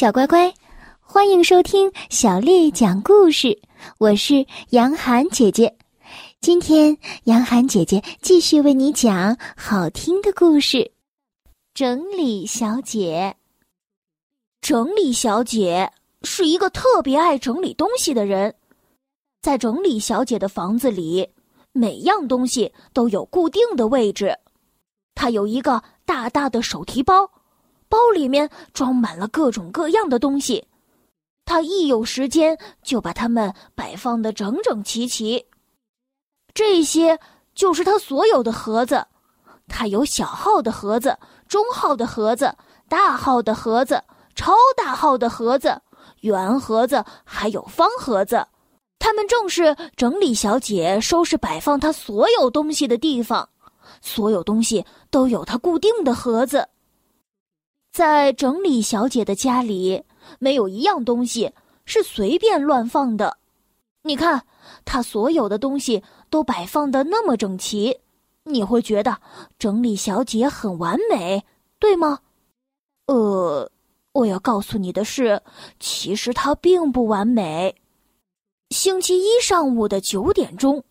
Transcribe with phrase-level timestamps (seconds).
[0.00, 0.50] 小乖乖，
[0.98, 3.60] 欢迎收听小丽讲故事。
[3.98, 5.76] 我是杨涵姐姐，
[6.40, 10.90] 今天杨涵姐姐继续为你讲好听的故事。
[11.74, 13.36] 整理小姐，
[14.62, 15.92] 整理小姐
[16.22, 18.54] 是一个特别爱整理东西的人。
[19.42, 21.28] 在整理小姐的房子里，
[21.72, 24.34] 每样东西都有固定的位置。
[25.14, 27.30] 她有一个大大的手提包。
[27.90, 30.64] 包里面装满了各种各样的东西，
[31.44, 35.44] 他一有时间就把它们摆放的整整齐齐。
[36.54, 37.18] 这些
[37.54, 39.04] 就是他所有的盒子，
[39.66, 42.54] 他有小号的盒子、中号的盒子、
[42.88, 44.00] 大号的盒子、
[44.36, 45.80] 超大号的盒子、
[46.20, 48.46] 圆盒子，还有方盒子。
[49.00, 53.48] 他们正是整理小姐收拾摆放她所有东西的地方，
[54.00, 56.68] 所有东西都有它固定的盒子。
[58.00, 60.02] 在整理小姐的家里，
[60.38, 61.52] 没有一样东西
[61.84, 63.36] 是随便乱放的。
[64.00, 64.42] 你看，
[64.86, 68.00] 她所有的东西都摆放的那么整齐，
[68.44, 69.18] 你会觉得
[69.58, 71.44] 整理小姐很完美，
[71.78, 72.20] 对吗？
[73.04, 73.70] 呃，
[74.12, 75.42] 我要告诉你的是，
[75.78, 77.76] 其实她并不完美。
[78.70, 80.82] 星期一上午的九点钟，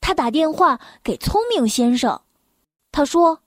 [0.00, 2.20] 他打电话给聪明先生，
[2.90, 3.38] 他说。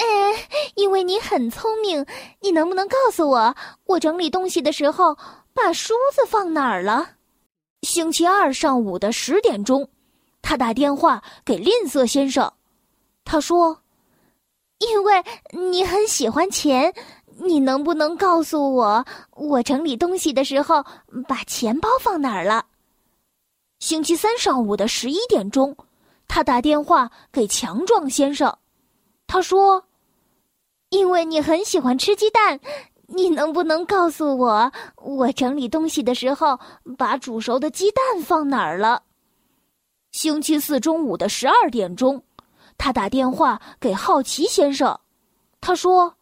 [0.00, 0.34] 嗯
[0.76, 2.06] 因为你很聪明，
[2.40, 5.16] 你能不能告诉我，我整理东西的时候
[5.52, 7.10] 把梳子放哪儿了？
[7.82, 9.88] 星期二上午的十点钟，
[10.40, 12.50] 他打电话给吝啬先生，
[13.24, 13.82] 他说
[14.78, 16.94] ：“因为你很喜欢钱，
[17.36, 20.84] 你能不能告诉我，我整理东西的时候
[21.28, 22.64] 把钱包放哪儿了？”
[23.80, 25.76] 星期三上午的十一点钟，
[26.26, 28.56] 他打电话给强壮先生，
[29.26, 29.84] 他说。
[30.90, 32.60] 因为你很喜欢吃鸡蛋，
[33.06, 36.58] 你能不能告诉我，我整理东西的时候
[36.98, 39.04] 把煮熟的鸡蛋放哪儿了？
[40.10, 42.24] 星期四中午的十二点钟，
[42.76, 44.98] 他打电话给好奇先生，
[45.60, 46.16] 他说：“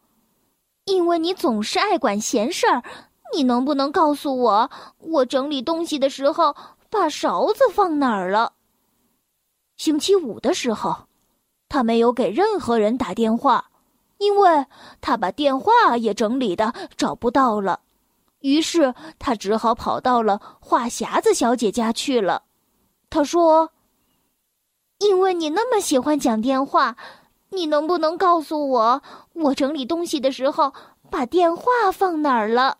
[0.85, 2.83] 因为你总是爱管闲事儿，
[3.33, 4.69] 你能不能告诉我，
[4.99, 6.55] 我整理东西的时候
[6.91, 8.53] 把勺子放哪儿了？”
[9.77, 11.07] 星期五的时候，
[11.67, 13.68] 他没有给任何人打电话。
[14.19, 14.65] 因为
[15.01, 17.79] 他把电话也整理的找不到了，
[18.41, 22.43] 于是他只好跑到了话匣子小姐家去了。
[23.09, 23.71] 他说
[24.99, 26.95] ：“因为你那么喜欢讲电话，
[27.49, 29.01] 你能不能告诉我，
[29.33, 30.73] 我整理东西的时候
[31.09, 32.77] 把电话放哪儿了？”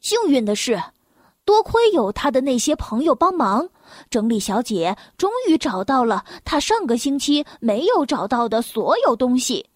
[0.00, 0.82] 幸运的是，
[1.44, 3.68] 多亏有他的那些朋友帮忙，
[4.08, 9.68] 整理小姐终于找到了她上个星期没有找到的所有东西。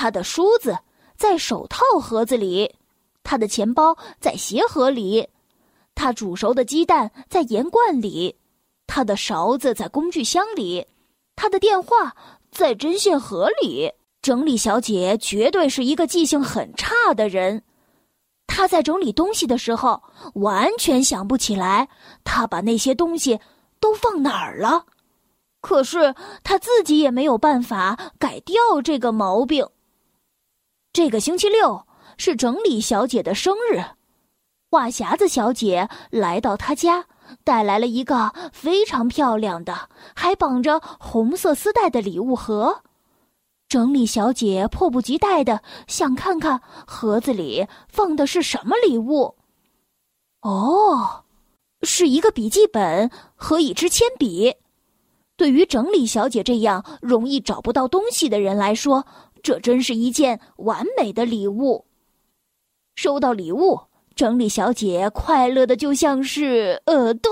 [0.00, 0.78] 他的梳子
[1.14, 2.74] 在手套盒子里，
[3.22, 5.28] 他的钱包在鞋盒里，
[5.94, 8.34] 他煮熟的鸡蛋在盐罐里，
[8.86, 10.86] 他的勺子在工具箱里，
[11.36, 12.16] 他的电话
[12.50, 13.92] 在针线盒里。
[14.22, 17.62] 整理小姐绝对是一个记性很差的人，
[18.46, 20.02] 她在整理东西的时候
[20.32, 21.90] 完全想不起来，
[22.24, 23.38] 她把那些东西
[23.80, 24.86] 都放哪儿了。
[25.60, 29.68] 可是她自己也没有办法改掉这个毛病。
[30.92, 31.86] 这个星期六
[32.18, 33.80] 是整理小姐的生日，
[34.70, 37.06] 话匣子小姐来到她家，
[37.44, 42.82] 带来了一个非常漂亮的、还绑着红色丝带的礼物盒。
[43.68, 49.36] 整理小姐迫不及待的想看看盒子里放的是什么礼物。
[50.40, 51.24] 哦，
[51.82, 54.56] 是一个笔记本和一支铅笔。
[55.36, 59.06] 对于整理小姐这样容易找不到东西的人来说。
[59.42, 61.86] 这真是一件完美的礼物。
[62.96, 63.80] 收到礼物，
[64.14, 66.82] 整理小姐快乐的就像是……
[66.86, 67.30] 呃，对，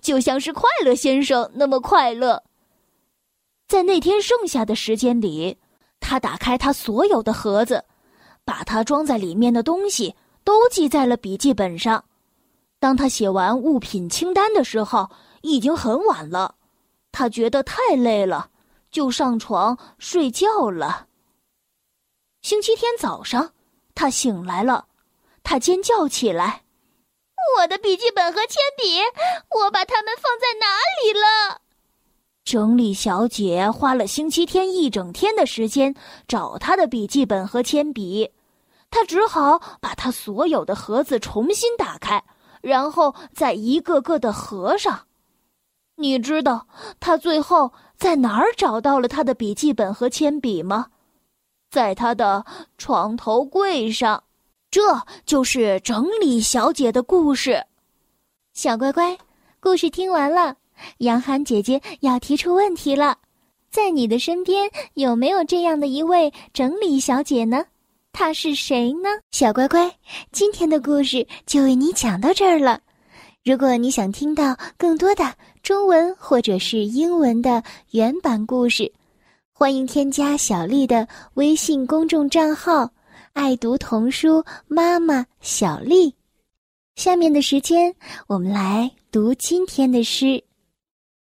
[0.00, 2.42] 就像是快乐先生那么快乐。
[3.68, 5.58] 在那天剩下的时间里，
[6.00, 7.84] 他打开他所有的盒子，
[8.44, 10.14] 把他装在里面的东西
[10.44, 12.04] 都记在了笔记本上。
[12.78, 15.08] 当他写完物品清单的时候，
[15.42, 16.56] 已经很晚了。
[17.12, 18.50] 他觉得太累了，
[18.90, 21.06] 就上床睡觉了。
[22.42, 23.52] 星期天早上，
[23.94, 24.86] 他醒来了，
[25.44, 26.64] 他尖叫起来
[27.56, 29.00] ：“我的笔记本和铅笔，
[29.60, 31.60] 我把它们放在哪里了？”
[32.44, 35.94] 整理小姐花了星期天一整天的时间
[36.26, 38.32] 找她的笔记本和铅笔，
[38.90, 42.24] 她只好把她所有的盒子重新打开，
[42.60, 45.06] 然后再一个个的合上。
[45.94, 46.66] 你知道
[46.98, 50.88] 她最后在哪儿找到了她的笔记本和铅笔吗？
[51.72, 52.44] 在他的
[52.76, 54.22] 床头柜上。
[54.70, 54.80] 这
[55.24, 57.64] 就是整理小姐的故事。
[58.52, 59.16] 小乖乖，
[59.58, 60.54] 故事听完了，
[60.98, 63.16] 杨涵姐姐要提出问题了：
[63.70, 67.64] 在你的身边有没有这样的一位整理小姐呢？
[68.12, 69.08] 她是谁呢？
[69.30, 69.90] 小乖乖，
[70.30, 72.80] 今天的故事就为你讲到这儿了。
[73.44, 78.90] 如果你想听到更多的中文或者是英文的原版故事，
[79.62, 82.90] 欢迎添加小丽的微信公众账号。
[83.32, 86.12] 爱读童书，妈妈小丽。
[86.96, 87.94] 下面的时间，
[88.26, 90.24] 我们来读今天的诗《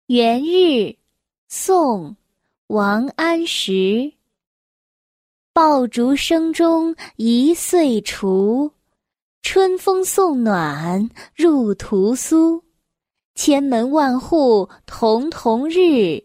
[0.07, 0.47] 元日》，
[1.47, 2.09] 宋·
[2.67, 4.11] 王安石。
[5.53, 8.69] 爆竹声中一岁除，
[9.43, 12.61] 春风送暖入屠苏。
[13.35, 16.24] 千门万户曈曈日，